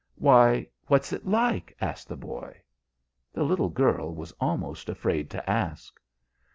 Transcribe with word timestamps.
"Why, 0.15 0.65
what's 0.87 1.13
it 1.13 1.27
like?" 1.27 1.77
asked 1.79 2.07
the 2.07 2.17
boy. 2.17 2.63
The 3.33 3.43
little 3.43 3.69
girl 3.69 4.15
was 4.15 4.33
almost 4.39 4.89
afraid 4.89 5.29
to 5.29 5.47
ask. 5.47 5.99